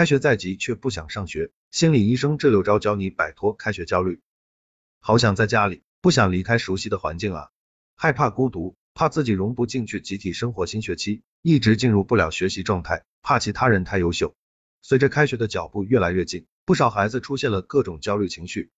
[0.00, 4.22] 开学在即却不想上学，心理医生这六招教你摆脱开学焦虑。
[4.98, 7.50] 好想在家里，不想离开熟悉的环境啊，
[7.96, 14.34] 害怕孤独，怕自己融不进去集体生活，新学期一直进入不了学习状态，怕其他人太优秀。
[14.80, 18.70] 随着开学的脚步越来越近，不少孩子出现了各种焦虑情绪。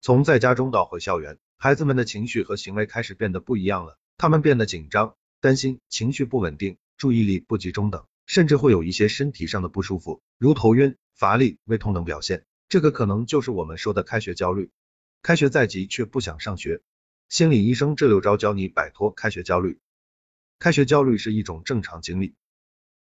[0.00, 8.06] 从在家中到回校园，孩子们的情绪和行为开始变得不一样了，他们变得紧张、担心，情绪不稳定，注意力不集中等。
[8.30, 14.70] 甚至会有一些身体上的不舒服，如头晕、乏力、胃痛等表现，这个可能就是我们说的开学焦虑。
[15.20, 16.80] 开学在即却不想上学，
[17.28, 19.80] 心理医生这六招教你摆脱开学焦虑。
[20.60, 22.36] 开学焦虑是一种正常经历，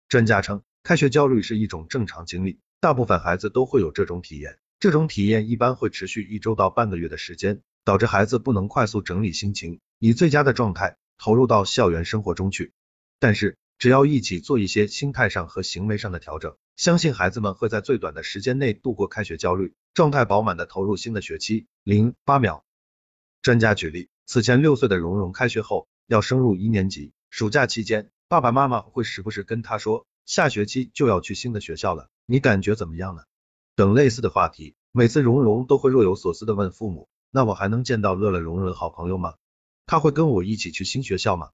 [0.09, 12.73] 专家称，开学焦虑是一种正常经历，大部分孩子都会有这种体验，这种体验一般会持续一周到半个月的时间，导致孩子不能快速整理心情，以最佳的状态投入到校园生活中去。
[13.21, 21.67] 但是，只要一起做一些心态上和行为上的调整，相信孩子们会在最短的时间内度过开学焦虑，状态饱满的投入新的学期。
[21.83, 22.65] 零八秒。
[23.43, 33.25] 专家举例，此前六岁的蓉蓉开学后要升入一年级，暑假期间，爸爸妈妈会时不时跟他说，下学期就要去新的学校了，你感觉怎么样呢？
[33.75, 39.35] 等类似的话题，每次蓉蓉都会若有所思的问父母，那我还能见到乐乐蓉蓉的好朋友吗？
[39.87, 41.51] 他会跟我一起去新学校吗？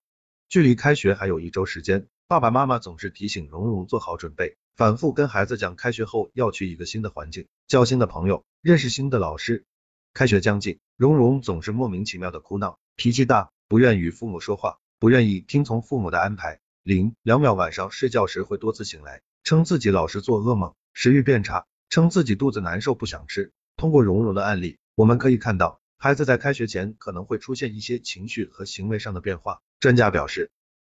[0.51, 2.07] 距离开学还有一周时间。
[2.29, 9.65] 爸爸妈妈总是提醒蓉蓉做好准备，反复跟孩子讲开学后要去一个新的环境，交新的朋友，认识新的老师。
[10.13, 16.61] 开学将近，蓉蓉总是莫名其妙的哭闹，脾气大，不愿与父母说话，不愿意听从父母的安排。
[16.83, 23.53] 零两秒晚上睡觉时会多次醒来，称自己老是做噩梦，食欲变差，称自己肚子难受不想吃。
[23.79, 29.63] 通过蓉蓉的案例，我们可以看到，孩子在开学前可能会出现一些情绪和行为上的变化。
[29.81, 30.51] 专家表示。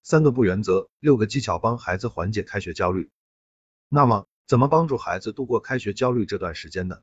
[0.03, 3.11] 三个不原则，六个技巧帮孩子缓解开学焦虑。
[3.87, 7.01] 那么，怎么帮助孩子度过开学焦虑这段时间呢？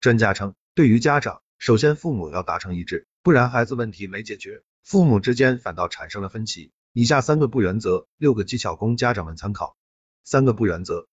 [0.00, 6.72] 专家称，对于家长，首先父母要达成一致，不然孩子问题没解决，父母之间反倒产生了分歧。
[6.92, 9.76] 以下三个不原则，六个技巧供家长们参考。
[10.22, 11.08] 三个不原则：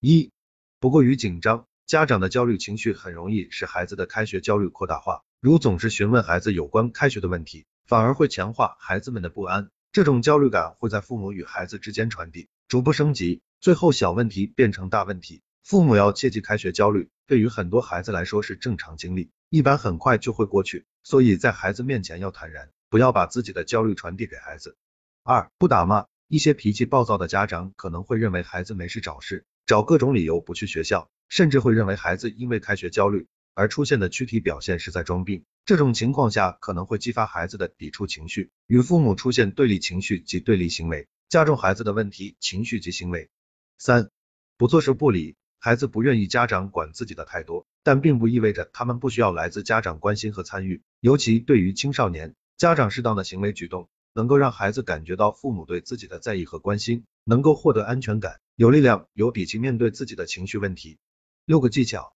[0.00, 0.30] 一、
[0.78, 9.70] 不过于紧张，家长的焦虑情绪很容易使孩子的开学焦虑扩大化，如总是询问孩子有关开学的问题，反而会强化孩子们的不安。
[9.90, 15.42] 这种焦虑感会在父母与孩子之间传递，逐步升级，最后小问题变成大问题。
[15.64, 20.86] 父母要切记，开学焦虑对于很多孩子来说是正常经历，一般很快就会过去。
[21.02, 24.76] 所以在孩子面前要坦然，不要把自己的焦虑传递给孩子。
[25.24, 26.06] 二，不打骂。
[26.28, 33.26] 一些脾气暴躁的家长可能会认为孩子没事找事，找各种理由不去学校，甚至会认为孩子因为开学焦虑
[33.58, 35.44] 而出现的躯体表现是在装病。
[35.64, 43.30] 这种情况下可能会激发孩子的抵触情绪，与父母出现对立情绪及对立行为，加重孩子的问题情绪及行为。
[43.76, 44.10] 三，
[44.56, 60.98] 不坐视不理，孩子不愿意家长管自己的太多，但并不意味着他们不需要来自家长关心和参与，尤其对于青少年，家长适当的行为举动，能够让孩子感觉到父母对自己的在意和关心，能够获得安全感，有力量、有底气面对自己的情绪问题。
[61.44, 62.14] 六个技巧：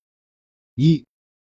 [0.76, 1.04] 一，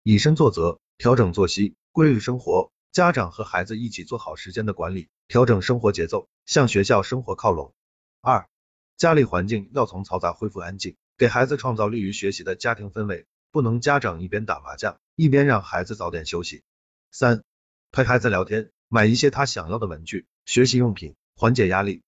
[0.05, 1.77] 以身作则，调整作息。
[1.93, 7.73] 规律生活，家长和孩子一起做好时间的管理，调整生活节奏，向学校生活靠拢。
[8.21, 8.49] 二，
[8.97, 16.65] 家里环境要从嘈杂恢复安静，给孩子创造利于学习的家庭氛围，不能家长一边打麻将，一边让孩子早点休息。
[17.13, 17.45] 三，
[17.93, 22.03] 陪孩子聊天，买一些他想要的文具、学习用品，缓解压力。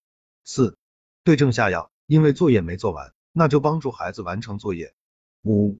[0.44, 0.76] 四，
[1.22, 4.94] 对症下药，因为作业没做完，那就帮助孩子完成作业。
[5.42, 5.78] 五，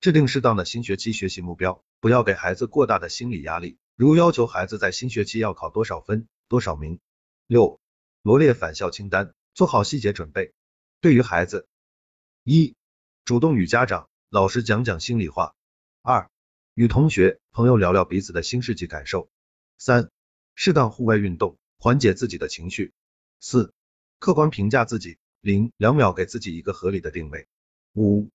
[0.00, 1.82] 制定适当的新学期学习目标。
[2.00, 7.00] 不要给孩子过大的心理压力，如要求孩子在新学期要考多少分、多少名。
[7.46, 7.80] 六、
[8.22, 10.52] 罗列返校清单，做好细节准备。
[11.00, 11.66] 对于孩子，
[12.44, 12.74] 一、
[13.24, 15.54] 主动与家长、老师讲讲心里话；
[16.02, 16.30] 二、
[16.74, 19.28] 与同学、朋友聊聊彼此的心事及感受；
[19.78, 20.10] 三、
[20.54, 22.92] 适当户外运动，缓解自己的情绪；
[23.40, 23.72] 四、
[24.18, 27.46] 客观评价自己，零两秒给自己一个合理的定位；
[27.94, 28.28] 五、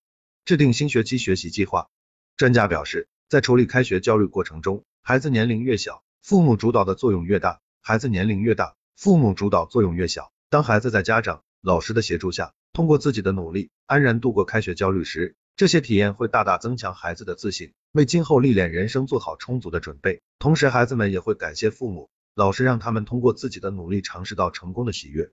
[0.46, 1.90] 制定新学期学习计划。
[2.38, 3.08] 专家表示。
[3.32, 10.34] 在处理开学焦虑过程中，孩子年龄越小，父母主导的作用越大；孩子年龄越大，父母主导作用越小。
[10.50, 20.22] 当孩子在家长、老师的协助下，通过自己的努力，安然度过开学焦虑时，这些体验会大大增强孩子的自信，为今后历练人生做好充足的准备。
[20.38, 25.30] 同时，孩子们也会感谢父母、老师，让他们通过自己的努力尝试到成功的喜悦。